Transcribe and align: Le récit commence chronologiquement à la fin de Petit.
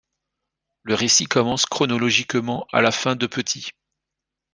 Le 0.81 0.95
récit 0.95 1.25
commence 1.27 1.67
chronologiquement 1.67 2.65
à 2.73 2.81
la 2.81 2.89
fin 2.91 3.15
de 3.15 3.27
Petit. 3.27 3.69